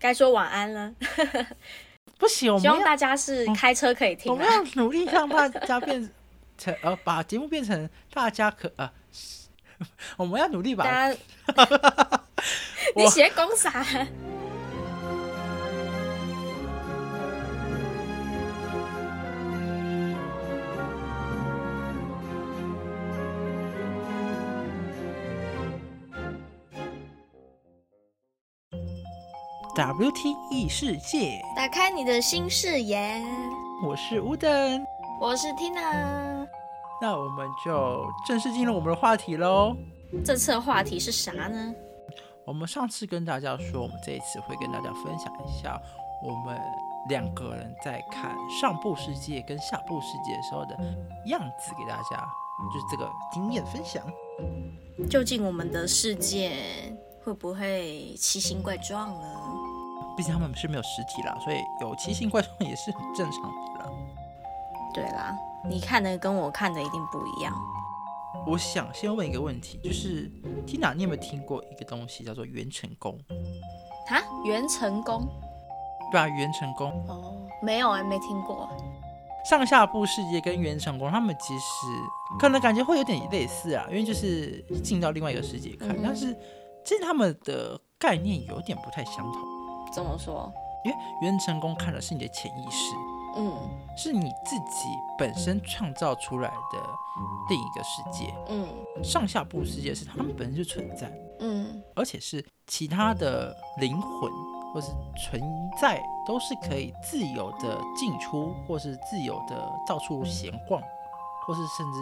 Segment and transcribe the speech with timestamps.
[0.00, 0.92] 该说晚安了。
[2.18, 4.34] 不行，我们希望大家是开车可以听啊。
[4.34, 6.10] 我们要努力让大家变
[6.58, 8.90] 成呃，把节目变成大家可呃，
[10.18, 11.08] 我们要努力把，
[12.96, 13.84] 你我写公啥？
[29.80, 33.24] WT 异世界，打开你的新视野。
[33.82, 34.86] 我是乌登，
[35.18, 36.46] 我是 Tina。
[37.00, 39.74] 那我们就正式进入我们的话题喽。
[40.22, 41.74] 这次的话题是啥呢？
[42.44, 45.80] 我们上次跟大家说，我们这一次会跟大家分享一下
[46.22, 46.60] 我们
[47.08, 50.76] 两个人在看上部世界跟下部世界的时候的
[51.24, 52.28] 样子，给大家
[52.70, 54.04] 就是这个经验分享。
[55.08, 56.52] 究竟我们的世界
[57.24, 59.56] 会不会奇形怪状呢？
[60.20, 63.90] 毕竟他们是没有实体啦，所以有奇形怪状也是很正常的啦。
[64.92, 67.50] 对啦，你看的跟我看的一定不一样。
[68.46, 70.30] 我想先问一个问题，就是
[70.66, 73.18] Tina，你有没有听过一个东西叫做元成功？
[74.10, 75.26] 啊，元成功？
[76.12, 78.68] 对啊，元成功哦，没有哎、没听过。
[79.48, 81.64] 上下部世界跟元成功，他们其实
[82.38, 86.36] 可能感觉会有点类似啊，因为就是进到另外一个世界看，嗯但是
[86.84, 89.59] 其实他们的概念有点不太相同。
[89.92, 90.52] 怎么说？
[90.84, 92.94] 因为元成功看的是你的潜意识，
[93.36, 93.52] 嗯
[93.96, 94.88] 是你自己
[95.18, 96.78] 本身创造出来的
[97.50, 98.34] 另一个世界。
[98.48, 98.66] 嗯
[99.04, 104.32] 上下部世界是他们本身就存在，嗯而且是其他的灵魂
[104.72, 105.42] 或是存
[105.78, 110.80] 在都是可以自由的进出，或是自由的到处闲逛，
[111.46, 112.00] 或是甚至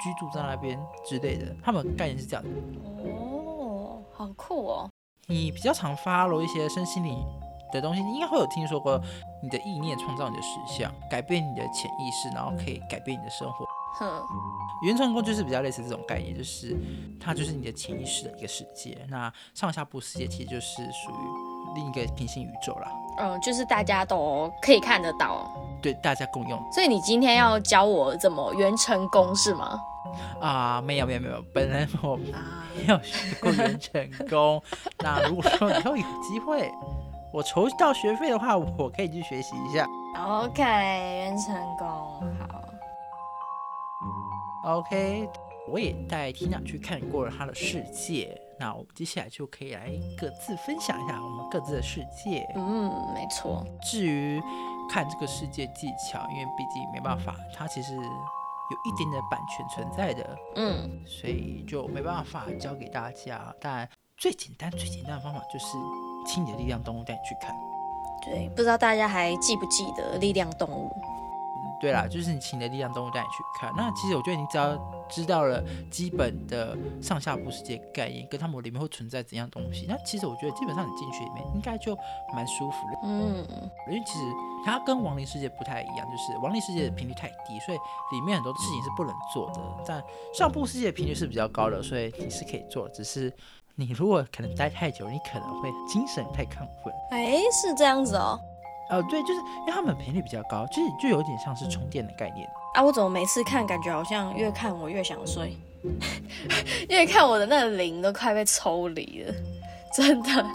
[0.00, 1.56] 居住在那边之类的。
[1.64, 2.50] 他们概念是这样的。
[3.02, 4.88] 哦，好酷哦。
[5.26, 7.16] 你比较常发露一些身心灵
[7.72, 9.00] 的东西，你应该会有听说过，
[9.42, 13.64] 你的意念创造你的实相，改变你的潜意识，然后可以改变你的生活。
[13.98, 14.22] 哼，
[14.84, 16.76] 元成功就是比较类似这种概念，就是
[17.20, 18.98] 它就是你的潜意识的一个世界。
[19.08, 25.46] 那上下部世界其实就是属于另一个平行宇宙啦，嗯，就是大家都可以看得到。
[25.82, 29.78] 对大家共用所以你今天要教我怎么元成功是吗？
[30.40, 30.80] 啊。
[30.80, 34.62] 没有没有没有，本人我啊，没有学过元成功。
[34.98, 36.72] 那如果说以后有机会，
[37.32, 39.86] 我筹到学费的话，我可以去学习一下。
[40.18, 42.62] OK，元成功好。
[44.64, 45.28] OK，
[45.68, 52.46] 我也带 Tina 去看过了她的世界，那我们接下来就可以来各自分享一下我们各自的世界。
[52.54, 53.66] 嗯，没错。
[53.82, 54.40] 至于
[54.88, 57.96] 看这个世界技巧，因为毕竟没办法，它其实
[58.72, 63.54] 有一点点版权存在的，嗯，所以就没办法教给大家。
[63.60, 65.76] 但最简单、最简单的方法就是
[66.26, 67.54] 请你的力量动物带你去看。
[68.24, 70.90] 对，不知道大家还记不记得力量动物？
[71.82, 73.72] 对啦，就是你请的力量动物带你去看。
[73.76, 74.78] 那其实我觉得你只要
[75.10, 75.60] 知道了
[75.90, 81.96] 基本的上下部世界概念，跟他们里面会存在怎样东西，那其实我觉得基本上你进去里面应该就
[82.32, 82.98] 蛮舒服的。
[83.02, 83.44] 嗯，
[83.90, 84.24] 因为其实
[84.64, 87.78] 它跟亡灵世界不太一样，就是亡灵世界的频率太低，所以
[88.12, 89.60] 里面很多事情是不能做的。
[89.84, 90.00] 但
[90.32, 93.32] 上部世界的频率是比较高的，所以你是可以做的，只是
[93.74, 96.94] 你如果可能待太久，你可能会精神太亢奋。
[97.10, 98.38] 哎，是这样子哦。
[98.92, 102.46] 呃，对，就是因为他们频率比较高，就是就有点像是充电的概念。
[102.74, 105.56] 啊，我怎么每次看感觉好像越看我越想睡，
[106.90, 109.34] 越看我的那个灵都快被抽离了，
[109.94, 110.28] 真的。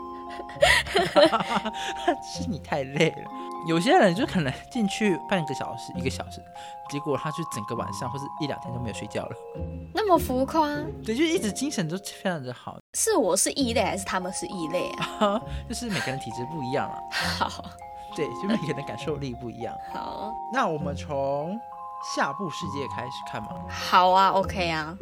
[2.24, 3.32] 是你太累了。
[3.68, 6.40] 有些人就可能进去半个小时、一个小时，
[6.90, 9.36] 结果他就整个晚上或是一两天都没有睡觉了。
[9.94, 10.68] 那么浮夸，
[11.04, 15.42] 对，就一直精神都非常的好，是我是异类还是他们是异类啊？
[15.68, 17.00] 就是每个人体质不一样啊。
[17.12, 17.66] 好
[18.18, 19.74] 对，就每个人的感受力不一样。
[19.94, 21.58] 好那我们从
[22.16, 23.50] 下部世界开始看嘛。
[23.70, 24.98] 好啊，OK 啊。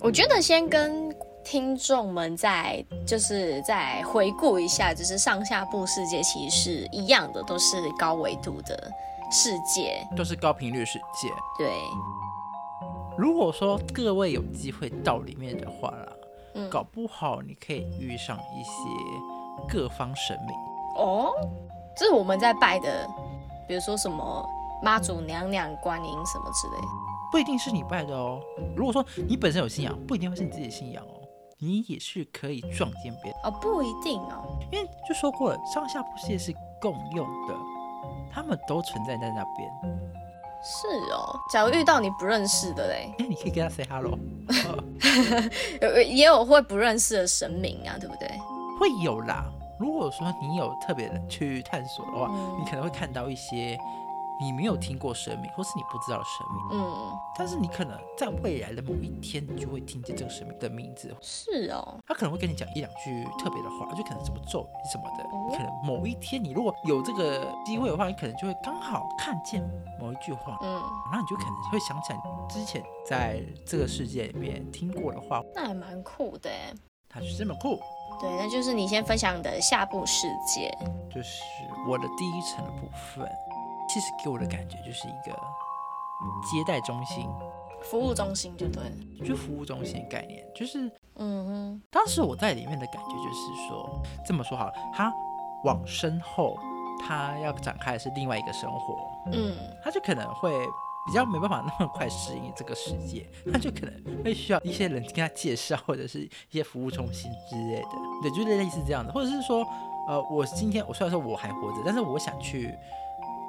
[0.00, 1.14] 我觉得先跟
[1.44, 8.90] 听众们再就是再回顾一下，就是上下部世界其实是一样的，都是高维度的
[9.30, 10.06] 世界。
[10.16, 11.28] 都是高频率世界。
[11.58, 11.72] 对，
[13.18, 16.12] 如果说各位有机会到里面的话啦，
[16.54, 18.72] 嗯，搞不好你可以遇上一些
[19.68, 20.56] 各方神明。
[20.96, 21.32] 哦，
[21.96, 23.08] 这是我们在拜的，
[23.68, 24.48] 比如说什么
[24.82, 26.88] 妈祖娘娘、观音什么之类的。
[27.30, 28.40] 不一定是你拜的哦。
[28.76, 31.20] 如果说你本身有信仰，不一定会是你自己的信仰哦，
[31.58, 33.40] 你也是可以撞见别人。
[33.44, 34.58] 哦，不一定哦。
[34.70, 37.54] 因为就说过了，上下部世界是共用的，
[38.30, 39.70] 他们都存在在那边。
[40.62, 44.18] 是哦，假如遇到你不认识的嘞，哎，你可以跟他 say hello，
[45.80, 48.28] 有 也有会不认识的神明啊，对不对？
[48.78, 49.44] 会有啦。
[49.82, 53.76] 如果说你有特别的去探索的话，嗯你可能会看到一些
[54.40, 56.80] 你没有听过神明，或是你不知道的神明。
[56.80, 65.24] 嗯，但是你可能在未来的某一天，你就会听见这个神明的名字，是哦，他可能会跟你讲一两句特别的话，就可能什么咒语什么的。
[65.24, 69.62] 哦可能某一天你如果有这个机会的话，你可能就会刚好看见
[70.00, 70.74] 某一句话，嗯，
[71.10, 72.18] 然后你就可能会想起来
[72.48, 76.74] 之前在这个世界里面听过的话，那还蛮酷的耶。
[77.08, 77.78] 它就是这么酷。
[78.20, 80.70] 对，那就是你先分享你的下部世界。
[81.10, 81.42] 就是
[81.88, 83.28] 我的第一层的部分，
[83.88, 85.36] 其实给我的感觉就是一个
[86.42, 87.26] 接待中心，
[87.82, 88.90] 服务中心就对了。
[89.24, 90.44] 就服务中心的概念。
[90.54, 95.12] 就是嗯当时我在里面的感觉就是说，这么说好了，他
[95.64, 96.56] 往身后，
[97.00, 100.50] 他要展开的是另外一个生活，嗯，他就可能会。
[101.06, 107.88] 比较没办法那么快适应这个世界， 他就可能会需要一些人跟他介绍，或者是一些服务中心之类的，
[108.22, 109.66] 对，就是类似这样的，或者是说，
[110.08, 112.72] 呃，我今天我虽然说我还活着，但是我想去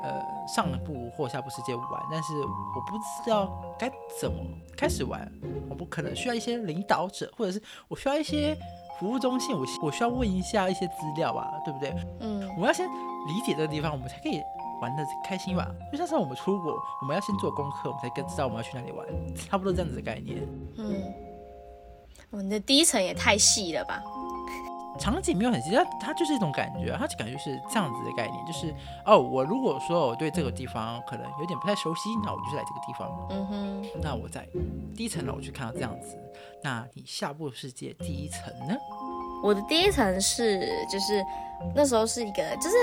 [0.04, 4.38] 呃上部或下部世界玩，但是我不知道该怎么
[4.76, 5.32] 开始玩，
[5.70, 8.58] 我不可能需要一些领导者，或者是我需要一些
[9.00, 11.94] 服务中心，我我需要问一下一些资料吧，对不对？
[12.20, 12.44] 嗯。
[12.56, 14.40] 我们要先理解这个地方，我们才可以
[14.84, 15.66] 玩的开心吧。
[15.92, 20.46] 就像是我们出国，我们要先做功课，我们才更知道我们要去哪里玩，差不多这样子的概念。
[20.78, 21.14] 嗯，
[22.30, 24.04] 我们的第一层也太细了吧？
[25.00, 28.72] 场景没有很细，它它就是一种感觉，它就感觉是这样子的概念，就是
[29.08, 33.28] 哦，我如果说我对这个地方可能有点不太熟悉，那我就是来这个地方。
[33.32, 34.48] 嗯哼，那我在
[34.96, 36.16] 第一层楼去看到这样子，
[36.64, 38.76] 那你下部世界第一层呢？
[39.44, 41.26] 我的第一层是就是
[41.76, 42.76] 那时候是一个就是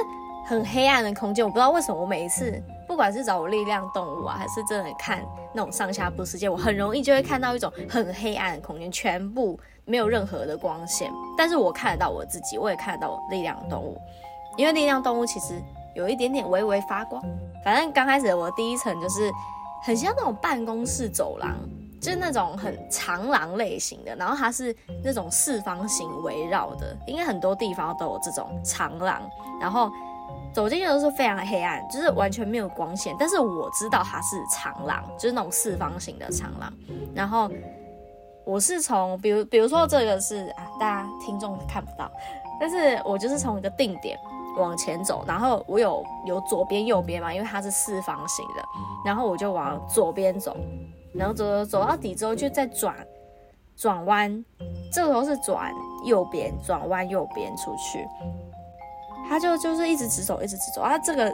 [0.51, 5.25] 很黑暗的空间，我不知道为什么我每一次不管是找我力量动物啊，还是真的看
[5.55, 11.09] 那种上下部世界，我很容易就会看到一种很黑暗的空间，全部没有任何的光线，
[11.39, 13.97] 但是我看得到我自己，我也看得到力量动物，
[14.57, 15.55] 因为力量动物其实
[15.95, 17.23] 有一点点微微发光。
[17.65, 19.31] 反正刚开始我第一层就是
[19.85, 21.55] 很像那种办公室走廊，
[22.03, 24.75] 就是那种很长廊类型的，然后它是
[25.05, 29.23] 那种四方形围绕的，应该很多地方都有这种长廊，
[29.61, 29.89] 然后
[30.53, 36.73] 走进去的时候非常黑暗，就是完全没有光线，但是我知道它是长廊，就是那种四方形的长廊，
[37.15, 37.51] 然后
[38.45, 42.11] 我是从，比如比如说这个是啊，大家听众看不到，
[42.61, 44.19] 但是我就是从一个定点
[44.59, 48.65] 往前走，然后我有有左边右边嘛，因为它是四方形的，
[49.05, 50.57] 然后我就往左边走，
[51.15, 52.97] 然后走走走到底之后就再转
[53.77, 54.45] 转弯，
[54.93, 55.73] 这个时候是转
[56.05, 58.05] 右边，转弯右边出去，
[59.31, 61.33] 他就就是一直直走，一直直走，他，这个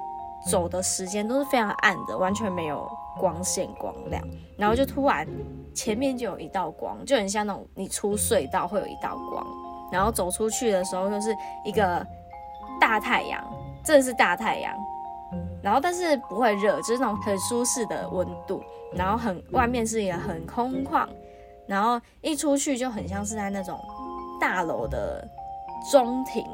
[0.50, 2.86] 走的时间都是非常暗的，完全没有
[3.18, 4.22] 光线光亮，
[4.58, 5.26] 然后就突然
[5.74, 9.46] 前面就有一道光，就很像那种你出隧道会有一道光，
[9.90, 11.34] 然后走出去的时候就是
[11.64, 12.06] 一个
[12.78, 13.42] 大太阳，
[13.82, 14.74] 真的是大太阳，
[15.62, 18.62] 然后但是不会热，就是那种很舒适的温度，
[18.92, 21.08] 然后很外面是一个很空旷，
[21.66, 23.80] 然后一出去就很像是在那种
[24.38, 25.26] 大楼的
[25.90, 26.44] 中庭，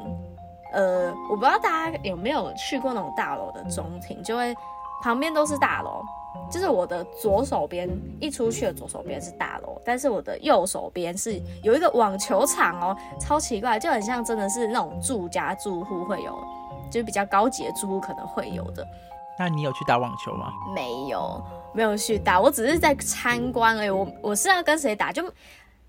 [0.73, 4.55] 呃，我不知道大家有没有去过那种大楼的中庭，就会
[5.03, 6.01] 旁边都是大楼，
[6.49, 7.89] 就是我的左手边
[8.19, 16.35] 一出去的左手边是大楼，但是我的右手边是有一个网球场哦，超奇怪，就很像真的是那种住家住户会有，
[16.89, 18.85] 就是比较高级的住户可能会有的。
[19.37, 20.51] 那你有去打网球吗？
[20.75, 21.43] 没有，
[21.73, 23.89] 没有去打，我只是在参观而已。
[23.89, 25.23] 我我是要跟谁打，就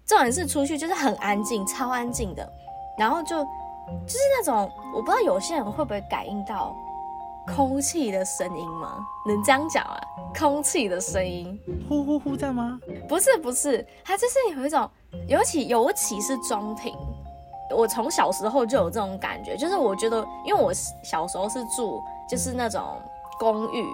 [0.07, 2.51] 重点是出去就是很安静，超安静的，
[2.99, 3.47] 然后就
[4.07, 6.75] 就是那种我不知道有些人会不会感应到
[7.47, 9.07] 空气的声音吗？
[9.27, 10.01] 能这样讲啊？
[10.39, 12.79] 空气的声音呼呼呼在吗？
[13.09, 14.89] 不是不是，它就是有一种，
[15.29, 16.95] 尤其尤其是中庭。
[17.75, 20.73] 我从小时候就有这种感觉，就是我觉得，因为我
[21.03, 22.83] 小时候是住就是那种
[23.39, 23.85] 公寓，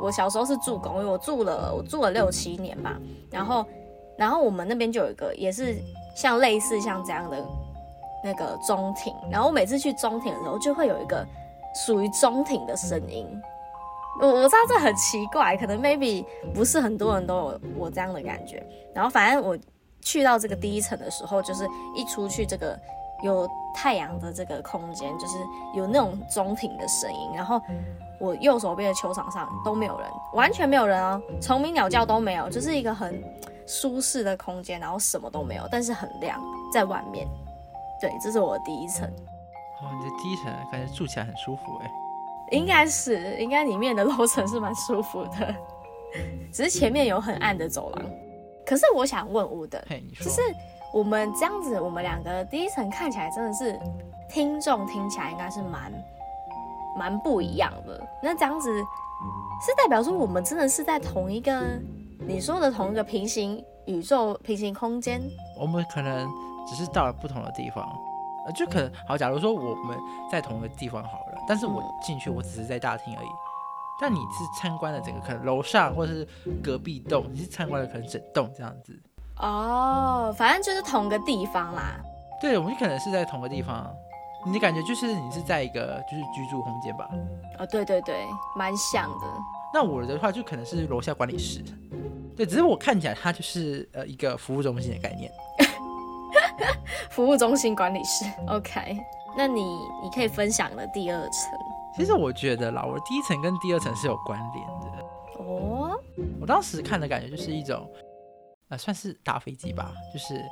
[0.00, 2.96] 我小时候是住公寓，我住了我住了六七年吧，
[3.30, 3.64] 然后
[4.16, 5.76] 然后我们那边就有一个也是
[6.16, 7.44] 像类似像这样的
[8.28, 11.26] 那个中庭，然后我每次去中庭的时候，就会有一个
[11.86, 13.26] 属于中庭的声音。
[14.20, 18.62] 我我知道这很奇怪，可能 maybe 不是很多人都有我这样的感觉。
[18.94, 19.56] 然后反正我
[20.02, 22.78] 去到这个第一层的时候，就是一出去这个
[23.22, 25.38] 有太阳的这个空间，就是
[25.74, 27.30] 有那种中庭的声音。
[27.34, 27.58] 然后
[28.20, 33.22] 我右手边的球场上都没有人，完全没有人哦，虫鸣鸟叫都没有，就是一个很
[33.66, 36.40] 舒适的空间，然后什么都没有，但是很亮，
[36.72, 37.26] 在外面。
[38.00, 39.08] 对，这是我的第一层。
[39.08, 41.90] 哦，你的第一层感觉住起来很舒服哎。
[42.50, 45.54] 应该是，应该里面的楼层是蛮舒服的，
[46.52, 48.04] 只是前面有很暗的走廊。
[48.64, 49.84] 可是我想问吴的，
[50.18, 50.40] 就是
[50.92, 53.78] 我们这样子，我们两个第一层看起来真的是
[54.30, 55.92] 听众听起来应该是蛮
[56.98, 58.06] 蛮不一样的。
[58.22, 61.62] 那这样子是代表说我们真的是在同一个
[62.26, 65.20] 你说的同一个平行宇宙、平行空间？
[65.60, 66.28] 我们可能
[66.68, 67.84] 只是到了不同的地方，
[68.46, 69.16] 呃，就可能好。
[69.16, 69.98] 假如说我们
[70.30, 73.28] 在同一个地方好了，但是我进去我只是在大厅而已，
[74.00, 76.28] 但你是参观了整个可能楼上或者是
[76.62, 78.92] 隔壁栋，你是参观了可能整栋这样子。
[79.38, 82.00] 哦，反正就是同个地方啦。
[82.40, 83.92] 对，我们可能是在同个地方，
[84.44, 87.08] 你的感觉就是你是在一个就是居住空间吧？
[87.58, 89.26] 哦，对对对，蛮像的。
[89.72, 91.62] 那我的话就可能是楼下管理室，
[92.36, 95.30] 对，只是我看起来它就是呃一个服务中心的概念。
[97.10, 98.98] 服务中心管理师，OK。
[99.36, 99.62] 那你
[100.02, 101.52] 你可以分享的第二层，
[101.96, 104.86] 其实我觉得啦，我第一层跟第二层是有关联的。
[105.38, 105.96] 哦，
[106.40, 107.88] 我当时看的感觉就是一种，
[108.68, 110.44] 呃，算是搭飞机吧，就是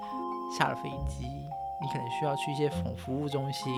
[0.56, 1.26] 下了飞机。
[1.82, 3.72] 你可能需要去一些服服务中心，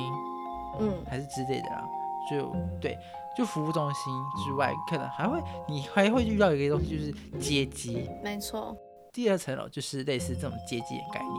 [0.79, 1.85] 嗯，还是之类的啦。
[2.31, 2.99] 就对，
[3.35, 4.13] 就服务中心
[4.45, 8.11] 之外，可能还会你还会遇到一个东西，就是接机。
[8.23, 8.77] 没错，
[9.13, 11.35] 第二层楼就是类似这种接机的概念，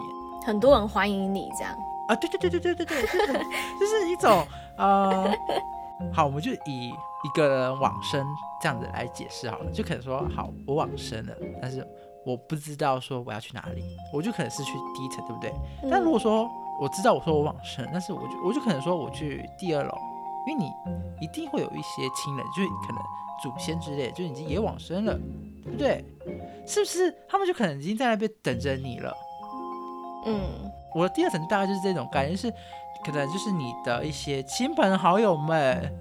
[0.46, 1.76] 很多人欢迎你这样
[2.08, 2.16] 啊。
[2.16, 3.28] 对对对对对对对，就是
[3.80, 4.46] 就是一种
[4.78, 5.32] 呃，
[6.14, 6.90] 好，我们就以
[7.24, 8.26] 一个人往生
[8.62, 11.86] 这样子来解释好了，就可能说好，我往生了，但是。
[12.26, 13.82] 我不知道说我要去哪里，
[14.14, 15.52] 我就可能是去第一层，对不对？
[15.90, 16.48] 但如果说
[16.80, 19.98] 我知道我说我往生，但是我就我就可能说我去第二楼，
[20.46, 20.70] 因为你
[21.26, 23.02] 一定会有一些亲人，就是可能
[23.42, 25.18] 祖先之类，就已经也往生了，
[25.64, 26.06] 对不对？
[26.68, 27.10] 是不是？
[27.28, 29.16] 他们就可能已经在那边等着你了。
[30.26, 32.54] 嗯，我的第二层大概就是这种感觉，是
[33.04, 35.92] 可能就是你的一些亲朋好友们。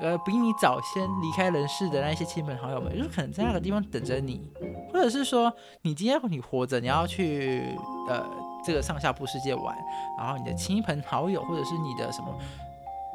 [0.00, 4.48] 呃，比你早先离开人世的那一些亲朋好友们，就是可能在那个地方等着你，
[4.92, 7.76] 或者是说你今天你活着，你要去
[8.08, 8.24] 呃
[8.64, 9.76] 这个上下部世界玩，
[10.16, 12.32] 然后你的亲朋好友或者是你的什么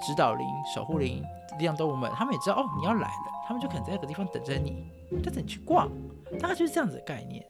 [0.06, 0.46] 指导灵、
[0.76, 1.24] 守护灵、
[1.58, 4.92] 力量动物们，他们也知道哦你要来了，他们就可能在那个地方等着你，
[5.24, 5.90] 等着你去逛，
[6.38, 7.46] 大概就是这样子的概念。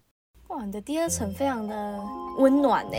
[0.54, 2.00] 哇，你的第二层非常的
[2.38, 2.98] 温暖呢，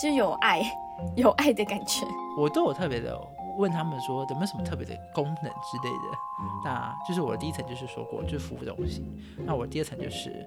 [0.00, 0.62] 就有爱，
[1.16, 2.06] 有爱的感觉。
[2.38, 3.18] 我都有特别的。
[3.56, 6.18] 问他们说有没有什么特别的功能之类的，
[6.64, 9.06] 那就是我的第一层就是说过就是服务中心，
[9.46, 10.44] 那我第二层就是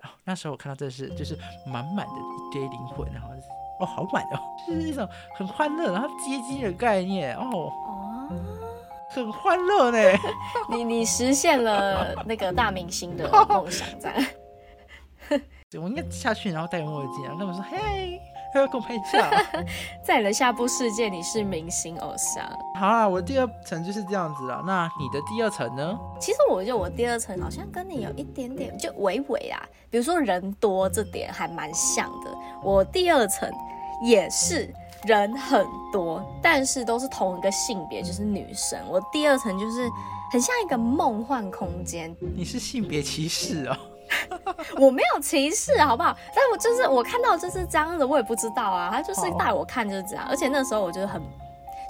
[0.00, 1.36] 啊那时候我看到这是就是
[1.66, 3.28] 满满的一堆灵魂，然后
[3.78, 8.28] 哦好满哦，就是一种很欢乐然后接机的概念哦哦，
[9.10, 9.98] 很欢乐呢，
[10.72, 14.16] 你你实现了那个大明星的梦想，这样，
[15.78, 18.20] 我应该下去然后戴墨镜，然后他们说嘿。
[18.52, 19.30] 还 要跟我拍照，
[20.04, 22.44] 在你的下部世界，你是明星偶像。
[22.74, 24.60] 好啊，我第二层就是这样子了。
[24.66, 25.96] 那你的第二层呢？
[26.20, 32.36] 其实我觉得我第二层好像跟你有一点点，就微微啊，比如说人多这点还蛮像的。
[32.60, 33.48] 我第二层
[34.02, 34.68] 也是
[35.04, 38.76] 人很多，但是都是同一个性别，就是女生。
[38.88, 39.88] 我第二层就是
[40.32, 42.12] 很像一个梦幻空间。
[42.34, 43.76] 你是性别歧视哦？
[44.78, 46.16] 我没有歧视，好不好？
[46.34, 48.90] 但我就是我看到就是这样子，我也不知道啊。
[48.92, 51.20] 他就是带我看就是这样，而且那时候我觉得很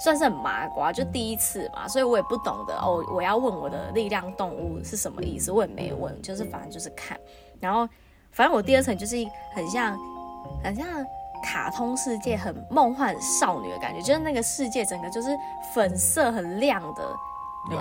[0.03, 3.03] 算是很麻瓜，就第一次嘛，所以我也不懂得哦。
[3.13, 7.19] 我要问我的力量动物是什么意思，我也没问，就是反正就是看。
[7.59, 7.87] 然后
[8.31, 9.15] 反正我第二层就是
[9.55, 9.97] 很像
[10.63, 10.85] 很像
[11.43, 15.29] 卡通世界，很梦幻少女的感觉，就是那个世界整个就是
[15.73, 17.03] 粉色很亮的。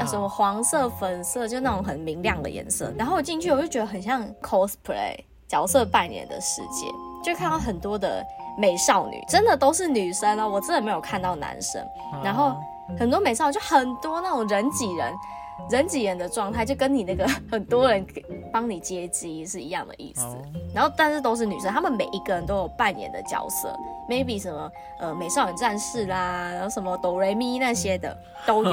[0.07, 2.93] 什么黄色、粉色，就那种很明亮的颜色。
[2.99, 5.17] 然后我进去，我就觉得很像 cosplay
[5.49, 6.87] 角色扮演的世界，
[7.23, 8.25] 就看到很多的
[8.59, 11.85] 美少女，真的都是女生哦，我真的没有看到男生。
[12.23, 12.55] 然后
[12.99, 15.15] 很多美少女，就很多那种人挤人。
[15.69, 18.07] 人挤人的状态就跟你那个很多人
[18.53, 20.25] 帮你接机是一样的意思，
[20.75, 23.77] 然后但是都是女生，她们每一个人都有扮演的角色
[24.09, 28.73] ，maybe 什么呃美少女战士啦，然后什么哆瑞咪那些的 都有，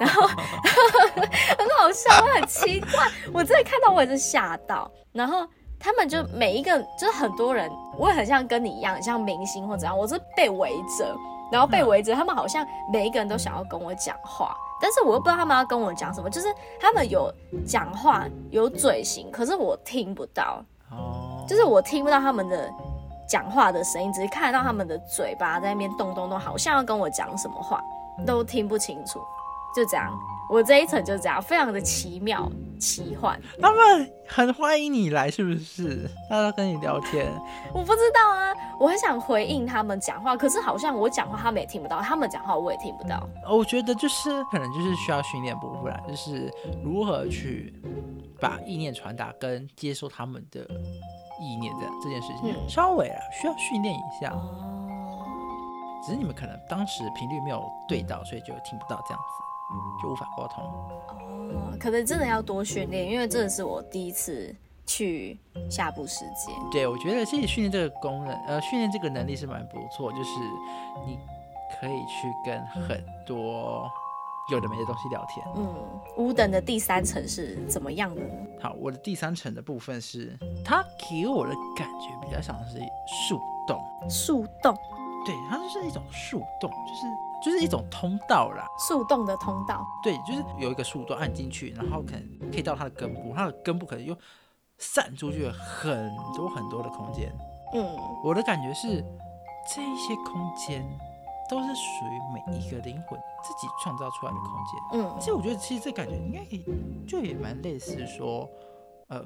[0.00, 5.46] 然后很好笑，很奇怪，我真的看到我也是吓到，然后
[5.78, 11.16] 他们就每一个就是很多人，我也很像跟你一样，像明星或怎样，我是被围着，
[11.52, 14.56] 然后被围着，他们好像每一个人都想要跟我讲话。
[14.80, 16.48] 但是我又不知道他们要跟我讲什么，就是
[16.80, 17.32] 他们有
[17.64, 20.64] 讲话有嘴型，可是我听不到。
[20.90, 22.68] 哦，就是我听不到他们的
[23.28, 27.80] 讲话的声音，只是看得到他们的嘴巴在那边动动动，好像要跟我讲什么话，
[28.26, 29.20] 都听不清楚。
[29.74, 30.12] 就这样，
[30.50, 33.40] 我这一层就这样，非常的奇妙奇幻。
[33.60, 36.08] 他们很欢迎你来，是不是？
[36.28, 37.32] 大家跟你聊天，
[37.72, 43.28] 我不知道啊，我很想回应他们讲话，可是好像我讲话他们也听不到，他们讲话我也听不到。
[43.48, 46.52] 我觉得就是可能就是需要训练部分，就是
[46.84, 47.72] 如何去
[48.40, 50.60] 把意念传达跟接受他们的
[51.40, 54.32] 意念的这件事情，稍微啊需要训练一下。
[56.04, 59.51] 只是你们可能当时频率没有对到，所以就听不到这样子，
[60.02, 60.64] 就无法沟通。
[61.54, 64.54] 哦，可能真的要多训练，因为这是我第一次
[64.86, 65.38] 去
[65.70, 66.52] 下部世界。
[66.70, 70.30] 对，我觉得其实训练这个功能，呃，训练这个能力是蛮不错，就是
[71.06, 71.18] 你
[71.78, 73.90] 可以去跟很多
[74.50, 75.46] 有的没的东西聊天。
[75.56, 75.74] 嗯，
[76.16, 78.34] 五等的第三层是怎么样的呢？
[78.60, 82.78] 好，我的第三层的部分是，它给我的感觉比较像是
[83.28, 84.74] 树洞，树洞，
[85.26, 87.06] 对，它就是一种树洞，就是
[87.42, 88.66] 就是一种通道啦。
[88.88, 89.84] 树洞的通道。
[90.02, 94.16] 对，就是有一个树洞按进去，然后可能可以到它的根部，它的根部可能又
[94.78, 97.32] 散出去很多很多的空间。
[97.74, 99.02] 嗯，我的感觉是，
[99.74, 100.84] 这些空间
[101.48, 105.00] 都是属于每一个灵魂自己创造出来的空间。
[105.00, 106.64] 嗯其实我觉得，其实这感觉应该可以，
[107.06, 108.48] 就也蛮类似说，
[109.08, 109.20] 呃，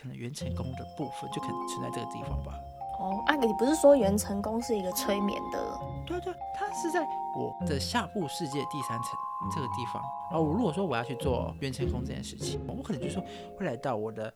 [0.00, 2.54] 可能元成功的部分就可能存在这个地方吧。
[2.98, 5.80] 哦，啊，你不是说元成功是一个催眠的？
[6.10, 9.10] 对啊对啊，它是在我的下部世界第三层
[9.54, 10.02] 这个地方。
[10.28, 13.22] 然后我如果说我要去做元成功这件事情，我可能就说
[13.56, 14.32] 会来到我的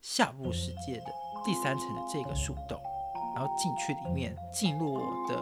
[0.00, 1.06] 下部世界的
[1.44, 2.80] 第三层的这个树洞，
[3.34, 5.38] 然后进去里面，进入我的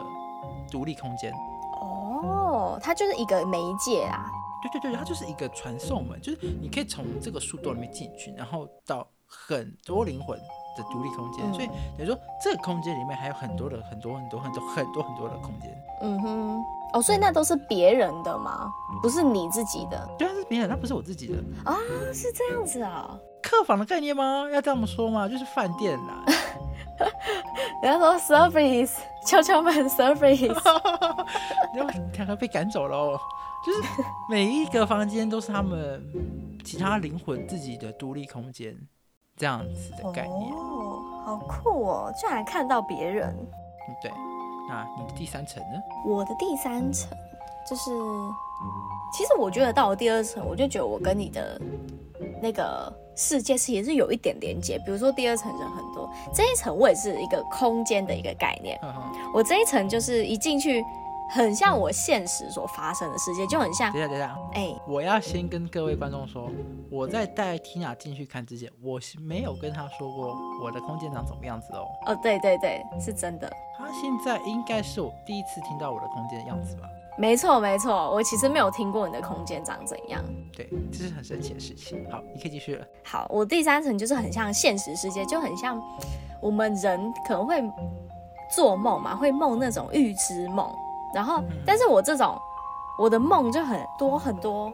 [0.72, 1.32] 独立空间。
[1.80, 4.26] 哦，它就是一个媒介啊。
[4.62, 10.36] 对对对，它就是一个传送门，就是你可以从这个树洞里面进去，然后到很多灵魂
[10.76, 11.45] 的独立空间。
[11.45, 11.66] 嗯所以
[11.97, 15.71] 等于说，这个空间里面还有很多的很多很多很多很多很多的空间。
[16.02, 18.71] 嗯哼，哦，所以那都是别人的吗？
[19.02, 21.38] 不是你自己的对，它是别人，那不是我自己的。
[21.64, 21.76] 啊？
[22.12, 23.18] 是这样子啊？
[23.42, 24.47] 客房的概念吗？
[24.52, 25.28] 要这么说吗？
[25.28, 26.25] 就是饭店啦。
[27.83, 28.92] 人家说 service，
[29.26, 30.47] 敲敲门 service。
[31.75, 33.21] 然后两个被赶走了哦，
[33.64, 33.83] 就是
[34.30, 36.02] 每一个房间都是他们
[36.64, 38.75] 其他灵魂自己的独立空间，
[39.36, 40.52] 这样子的概念。
[40.52, 42.12] 哦，好酷哦！
[42.18, 43.34] 居然还看到别人。
[43.88, 44.10] 嗯，对。
[44.68, 45.78] 那你的第三层呢？
[46.04, 47.16] 我的第三层
[47.68, 47.90] 就是，
[49.12, 51.60] 其实我觉得到了第二层，我就觉得我跟你的
[52.42, 54.76] 那个世界是也是有一点连接。
[54.84, 58.76] 比如说第二层人很多，这一层我也是一个空间的一个概念。
[59.32, 60.84] 我这一层就是一进去，
[61.30, 66.49] 很像我现实所发生的世界，就很像等一下，等一下，哎、我要先跟各位观众说，
[66.91, 71.86] 我在带 Tina 进去看之前，我是没有跟她说过我的空间长什么样子哦。
[72.06, 73.50] 哦，对对对，是真的。
[73.76, 76.89] 她现在应该是我第一次听到我的空间的样子吧？
[77.19, 80.23] 没错没错，我其实没有听过你的空间长怎样。
[80.54, 82.06] 对，这是很神奇的事情。
[82.10, 82.86] 好，你可以继续了。
[83.04, 85.82] 好，我第三层就是很像现实世界，就很像
[86.41, 87.62] 我们人可能会
[88.54, 90.71] 做梦嘛，会梦那种预知梦。
[91.16, 92.38] 然后，但是我这种
[92.98, 94.70] 我的梦就很多很多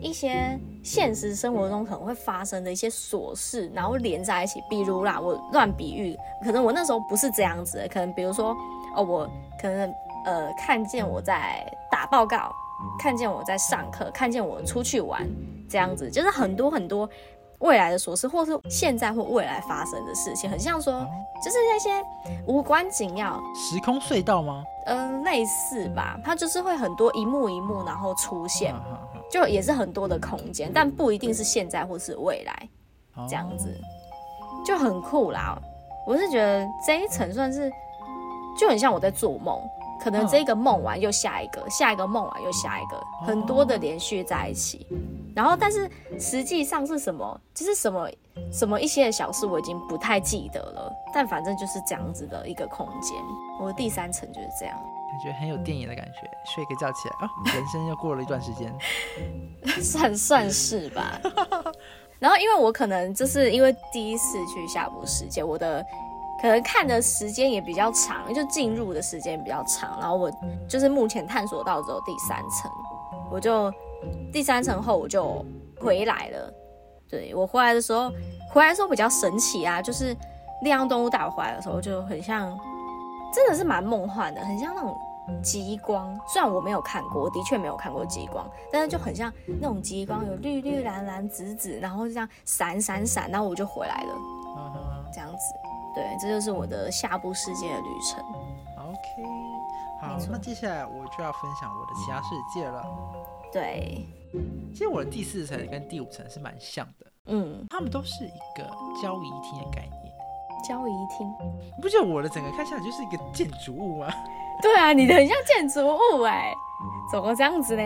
[0.00, 4.58] 一些现实生活中可能会发生的一些琐事，然后连在一起。
[4.70, 8.56] 比如啦，我乱比喻，可能我那时候不是这样子的，可能比如说
[8.96, 12.50] 哦，我可能呃看见我在打报告，
[12.98, 15.28] 看见我在上课，看见我出去玩，
[15.68, 17.06] 这样子，就是很多很多
[17.62, 20.92] 未来的琐事，或是现在或未来发生的事情，很像说，
[21.42, 21.90] 就是那些
[22.46, 24.64] 无关紧要，时空隧道吗？
[24.86, 28.74] 嗯、类似吧，它就是会很多一幕一幕，然后出现，
[29.30, 32.68] 就也是很多的空间，但不一定是现在或是未来
[33.14, 33.72] 哦这样子，
[34.64, 35.56] 就很酷啦。
[36.04, 37.70] 我是觉得这一层算是
[38.58, 39.56] 就很像我在做梦，
[40.02, 44.84] 可能嗯这个梦完又下一个，下一个梦完又下一个，很多的连续在一起。
[45.34, 48.08] 然后，但是实际上是什么，就是什么
[48.52, 50.92] 什么一些的小事，我已经不太记得了。
[51.14, 53.16] 但反正就是这样子的一个空间。
[53.60, 54.74] 我的第三层就是这样，
[55.10, 58.74] 感觉很有电影的感觉，睡个觉起来啊，人生又过了一段时间。
[59.82, 61.20] 算算是吧。
[62.18, 65.84] 然后，因为我可能就是因为第一次去下部世界，我的
[66.40, 69.98] 可能看的时间也比较长，就进入的时间比较长。
[70.00, 70.30] 然后我
[70.68, 72.70] 就是目前探索到只有第三层，
[73.30, 73.72] 我就
[74.32, 75.44] 第三层后我就
[75.80, 76.52] 回来了。
[77.08, 78.10] 对我回来的时候，
[78.50, 80.16] 回来的时候比较神奇啊，就是
[80.62, 82.58] 亮样动物带我回来的时候，就很像，
[83.34, 84.96] 真的是蛮梦幻的，很像那种
[85.42, 86.18] 极光。
[86.26, 94.14] 虽然我没有看过，我的确没有看过极光，但是就很像那种极光，有绿绿蓝蓝紫紫，然后就这样闪闪闪，然后我就回来了，
[95.12, 95.36] 这样子。
[95.94, 98.24] 对，这就是我的下部世界的旅程。
[98.78, 99.28] ，OK，
[100.00, 102.82] 好那接下来我就要分享我的其他世界了。
[103.52, 104.06] 对，
[104.72, 108.64] 其实我的第四层跟第五层是蛮像的，嗯，他们都是一个
[109.00, 110.12] 交易厅的概念。
[110.66, 111.26] 交易厅。
[111.76, 114.08] 你不觉得我的整个看下来就是一个建筑物吗？
[114.62, 116.54] 对啊，你的很像建筑物哎，
[117.10, 117.82] 怎么这样子呢？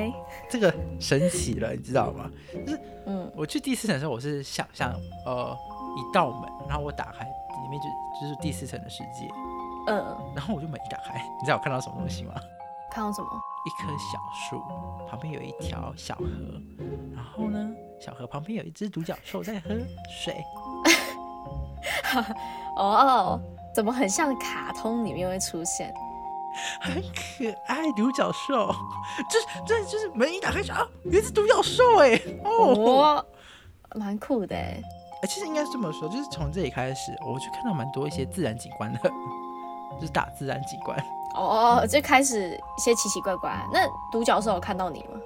[0.49, 2.31] 这个神奇了，你知道吗？
[2.53, 4.93] 就是嗯，我去第四层的时候，我是想象
[5.25, 5.57] 呃
[5.97, 7.87] 一道门，然后我打开里面就
[8.21, 9.27] 就是第四层的世界，
[9.87, 12.35] 嗯，然后我就门一打开，你知道我看到什么东西吗？
[12.91, 13.29] 看到什么？
[13.67, 14.63] 一棵小树
[15.09, 16.25] 旁边有一条小河，
[17.13, 17.69] 然后呢，
[18.01, 19.71] 小河旁边有一只独角兽在喝
[20.09, 20.43] 水。
[22.77, 23.41] 哦，
[23.75, 25.93] 怎么很像卡通里面会出现？
[26.81, 28.73] 很可爱独角兽，
[29.29, 33.27] 就是这就是门一打开就啊，有一只独角兽哎，哦，
[33.95, 34.81] 蛮酷的哎。
[35.23, 39.01] 哎，其实应该是这么说，就是从这里开始，我就看到蛮多一些自然景观的，
[40.01, 40.99] 就是打自然景观。
[41.37, 43.55] 哦，就开始一些奇奇怪怪。
[43.71, 43.81] 那
[44.11, 45.21] 独角兽有看到你吗？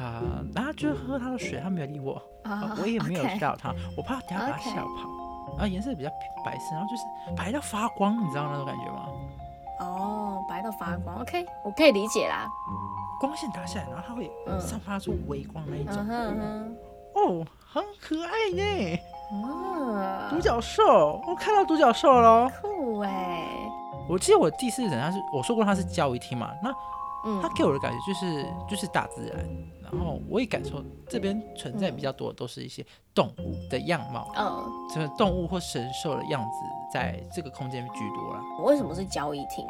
[0.00, 0.22] 啊，
[0.54, 5.16] 然后就喝它的水，它没有理我，啊，我也没有遇到它，我怕等下把它吓跑。
[5.52, 6.10] 然后颜色比较
[6.44, 7.02] 白色，然后就是
[7.36, 9.06] 白到发光，你知道那种感觉吗？
[9.80, 12.46] 哦，白到发光，OK，我可以理解啦。
[13.18, 15.96] 光线打下来，然后它会散发出微光那一种。
[17.14, 19.00] 哦，很可爱呢。
[19.32, 22.48] 嗯，独角兽，我看到独角兽了。
[22.60, 23.65] 酷哎！
[24.08, 26.72] 我记得我第四层他是我说过他是交易厅嘛，那
[27.42, 29.44] 他给我的感觉就是就是大自然，
[29.82, 34.64] 然后我也感受这边存在比较多的都是一些动物的样貌，嗯，
[34.94, 36.58] 这个动物或神兽的样子
[36.92, 38.40] 在这个空间居多了。
[38.64, 39.66] 为什么是交易厅？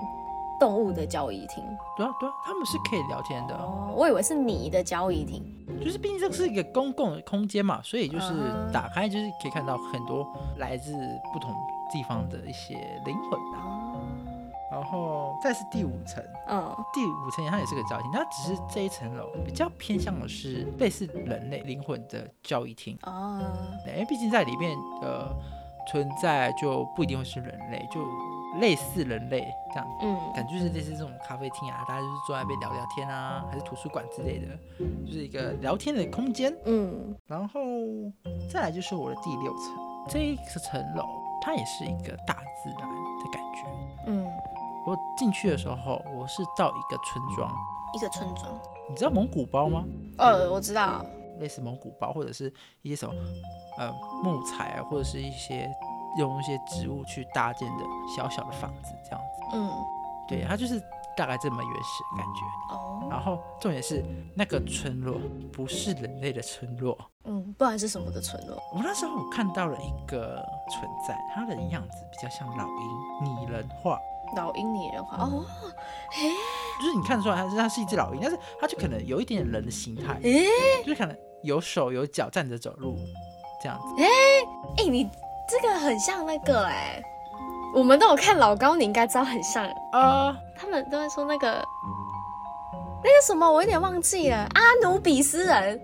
[0.58, 1.62] 动物的交易厅？
[1.96, 3.54] 对啊对啊，他们是可以聊天的。
[3.54, 5.42] 哦，我以为是你的交易厅，
[5.82, 8.32] 就是毕竟这是一个公共的空间嘛，所以就是
[8.72, 10.92] 打开就是可以看到很多来自
[11.32, 11.54] 不同
[11.90, 13.38] 地方的一些灵魂。
[14.70, 22.98] 然后再是第五层，嗯，第五层它也是个交易厅，它只是这一层楼比较偏向的是类似人类灵魂的教育厅。
[23.02, 23.40] 哦，
[23.86, 25.28] 因为毕竟在里面呃
[25.88, 28.00] 存在就不一定会是人类，就
[28.60, 34.46] 类似人类这样，嗯，感觉是类似这种咖啡厅啊，大家就是坐在那边聊聊天啊，还是图书馆之类的，
[35.06, 37.60] 就是一个聊天的空间，嗯，然后
[38.50, 39.76] 再来就是我的第六层，
[40.08, 41.04] 这一层楼
[41.40, 43.62] 它也是一个大自然的感觉，
[44.08, 44.26] 嗯。
[44.86, 47.50] 我进去的时候，我是到一个村庄，
[47.92, 48.46] 一个村庄。
[48.88, 49.84] 你知道蒙古包吗？
[50.16, 51.04] 呃，我知道，
[51.40, 53.12] 类似蒙古包，或者是一些什么
[53.78, 55.68] 呃木材，或者是一些
[56.18, 57.84] 用一些植物去搭建的
[58.16, 59.56] 小小的房子，这样子。
[59.56, 59.70] 嗯，
[60.28, 60.80] 对，它就是
[61.16, 62.74] 大概这么原始的感觉。
[62.74, 63.08] 哦。
[63.10, 64.04] 然后重点是
[64.36, 65.18] 那个村落
[65.52, 66.96] 不是人类的村落。
[67.24, 68.56] 嗯，不然是什么的村落？
[68.72, 70.36] 我那时候我看到了一个
[70.70, 73.98] 存在，它的样子比较像老鹰拟人化。
[74.36, 75.44] 老鹰拟人化哦，
[76.10, 76.28] 嘿，
[76.80, 80.46] 就是你看得出来，它是它是一只老鹰，但是它就可能有一点点人的形态，哎，
[80.84, 82.96] 就是可能有手有脚站着走路
[83.62, 84.06] 这样子，哎
[84.78, 85.10] 哎，你
[85.48, 87.02] 这个很像那个哎，
[87.74, 89.64] 我们都有看老高，你应该知道很像。
[89.92, 91.46] 啊，他们都会说那个
[93.02, 95.80] 那个什么，我有点忘记了，阿努比斯人，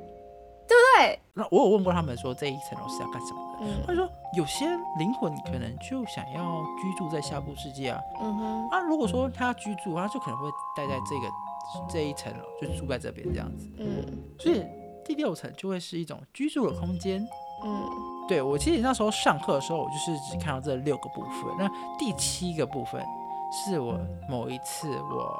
[0.73, 1.21] 对不对？
[1.35, 3.87] 那我有问过他们说这一层楼是要干什么的？
[3.87, 4.67] 他说：“有些
[4.99, 8.01] 灵魂可能就想要居住在下部世界啊。
[8.21, 13.69] 嗯哼，啊，如果说他要居住，他就可能会待在这个这一层楼，就住在这边这样子。
[13.79, 14.05] 嗯，
[14.39, 14.65] 所以
[15.05, 17.27] 第六层就会是一种居住的空间。
[17.65, 17.89] 嗯，
[18.29, 21.55] 对我其实那时候上课的时候，我就是只看到这六个部分。
[21.59, 23.05] 那第七个部分
[23.53, 25.35] 是我某一次我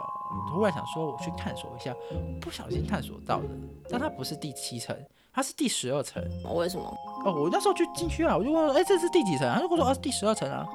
[0.51, 1.95] 突然想说我去探索一下，
[2.41, 3.49] 不小心探索到的，
[3.91, 4.97] 但它不是第七层。”
[5.35, 6.23] 它是第十二层，
[6.55, 6.85] 为什么？
[7.25, 9.51] 哦，我那时候就进去啊，我就问，哎，这是第几层？
[9.51, 10.67] 他就跟我说，啊，第十二层啊。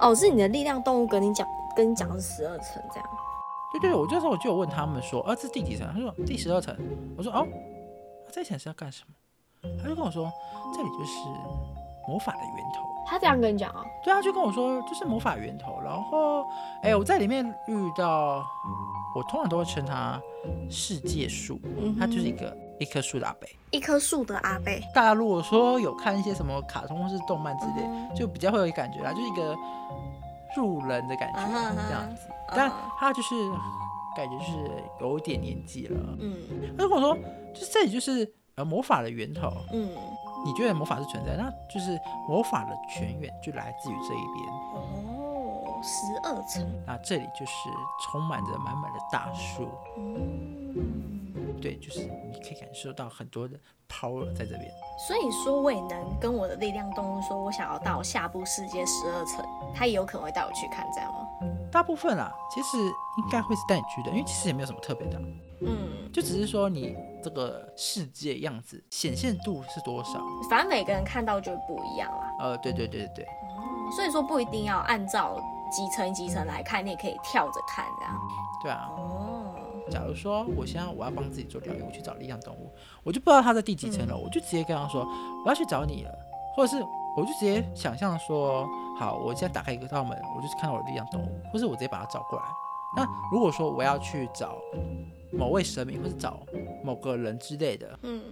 [0.00, 3.08] 哦，是你的力量动物跟你讲，跟你讲是十二层这样。
[3.72, 5.88] 对对，我那时候我就有问他们说，啊，这是第几层？
[5.94, 6.76] 他说第十二层。
[7.16, 7.46] 我说，哦，
[8.32, 9.70] 这层是要干什么？
[9.80, 10.30] 他就跟我说，
[10.74, 11.12] 这里就是
[12.08, 12.82] 魔法的源头。
[13.06, 13.84] 他这样跟你讲啊？
[14.02, 15.78] 对啊，就跟我说，就是魔法源头。
[15.84, 16.44] 然后，
[16.82, 18.44] 哎，我在里面遇到，
[19.14, 20.20] 我通常都会称它
[20.68, 21.60] 世界树，
[21.98, 22.56] 它就是一个。
[22.78, 24.82] 一棵树的阿贝，一棵树的阿贝。
[24.94, 29.56] 大家如果说有看一些什么卡通或是动漫之类，就比较会有感觉啦，就是一个
[30.56, 31.40] 路人的感觉
[31.86, 32.28] 这样子。
[32.48, 33.34] 但他就是
[34.16, 36.16] 感觉就是有一点年纪了。
[36.20, 36.36] 嗯，
[36.76, 37.16] 如果说
[37.54, 39.90] 就是这里就是呃魔法的源头，嗯，
[40.44, 44.48] 你觉得魔法是存在，那就是魔法的泉源就来自于这一边。
[44.74, 46.68] 哦，十二层。
[46.86, 47.52] 那这里就是
[48.02, 49.68] 充满着满满的大树。
[49.96, 50.74] 嗯。
[51.64, 52.00] 对，就是
[52.30, 54.70] 你可以感受到很多的 power 在这边。
[55.08, 59.42] 所以说，我也能跟我的力量动物说，我想要到下部世界十二层，
[59.74, 61.26] 它也有可能会带我去看，这样吗？
[61.72, 65.18] 大部分啊，其实应该会是带你去的，因为其实也没有什么特别的。
[65.62, 72.30] 嗯，就只是说你这个世界样子显现度是多少，反正每个人看到就不一样啦。
[72.40, 73.24] 呃，对对对对对。
[73.24, 75.40] 哦，所以说不一定要按照
[75.72, 78.20] 几层几层来看，你也可以跳着看，这样。
[78.62, 78.90] 对啊。
[78.98, 79.54] 哦。
[79.90, 82.70] 假如说我现在我要帮自己做疗愈，我去找力量动物，
[83.02, 85.06] 我就不知道他在第几层楼，我就直接跟他说
[85.44, 86.10] 我要去找你了，
[86.56, 86.82] 或者是
[87.16, 88.66] 我就直接想象说，
[88.98, 92.44] 好，我现在打开一个道门，我就是看到我的力量动物，或是我直接把它找过来，
[92.96, 94.56] 那如果说我要去找
[95.30, 96.40] 某位神明，或是找
[96.82, 98.22] 某个人之类的，嗯，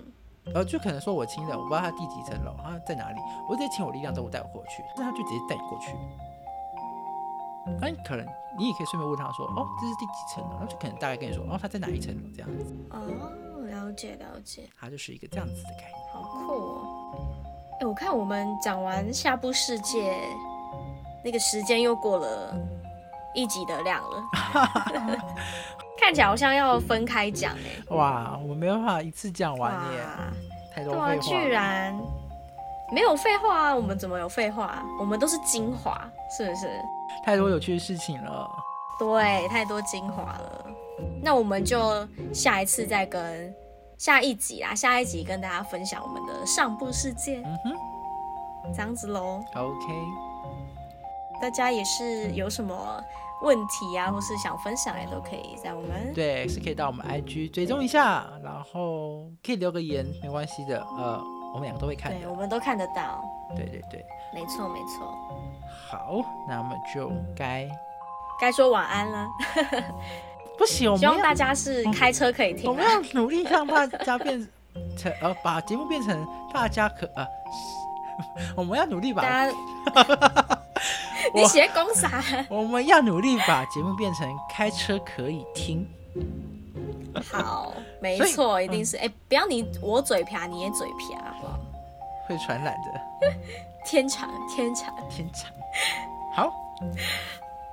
[0.55, 5.95] 呃，就可能说我亲人，我不知道他第几层楼，他在哪里，我直接请我力量动物带我过去，那他就直接带你过去。
[7.81, 8.27] 那你可能
[8.59, 10.59] 你也可以顺便问他说，哦，这是第几层楼？
[10.61, 16.13] 那就可能大概跟你说，哦，他在哪一层楼这样子，哦，了解了解，它就是一个这样子的概念。
[16.13, 16.83] 好酷哦！
[17.81, 20.15] 哎，我看我们讲完下部世界，
[21.25, 22.55] 那个时间又过了
[23.35, 24.23] 一集的量了，
[25.99, 27.97] 看起来好像要分开讲哎。
[27.97, 30.05] 哇，我们没办法一次讲完耶，
[30.75, 31.99] 太多废话对啊，居然
[32.93, 33.75] 没有废话啊！
[33.75, 34.85] 我们怎么有废话？
[35.01, 36.69] 我们都是精华，是不是？
[37.25, 38.51] 太多有趣的事情了。
[38.99, 40.67] 对，太多精华了。
[41.23, 43.53] 那我们就下一次再跟
[43.99, 49.43] 下一集啦，下一集跟大家分享我们的上部世界，嗯哼这样子喽。
[49.55, 49.87] ，OK，
[51.41, 53.03] 大家也是有什么
[53.43, 60.81] 问题啊，或是想分享，也都可以在我们对，是可以到我们 IG 追踪一下，然后可以留个言，没关系的。
[60.97, 61.21] 呃，
[61.53, 63.25] 我们两个都会看对，我们都看得到。
[63.57, 65.13] 对对对，没错，没错。
[65.89, 67.69] 好，那么就该
[68.41, 69.29] 该说晚安了，
[70.59, 72.69] 不行，我希望大家是开车可以听啊。
[72.71, 74.41] 我们要努力让大家变
[74.97, 77.27] 成呃，把节目变成大家可呃，
[78.57, 79.47] 我们要努力把，
[81.35, 82.23] 你我写公啥？
[82.49, 85.87] 我们要努力把节目变成开车可以听。
[87.31, 88.97] 好，没错，一定是。
[88.97, 91.59] 哎、不要你我嘴瓢，你也嘴瓢，好不好？
[92.27, 93.33] 会传染的
[93.85, 94.95] 天长天长。
[95.09, 95.51] 天长。
[96.35, 96.53] 好，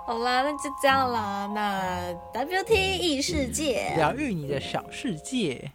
[0.05, 1.49] 好啦，那就这样啦。
[1.53, 5.71] 那 WT 异世界，疗愈你的小世界。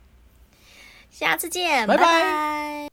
[1.11, 2.88] 下次见，拜拜拜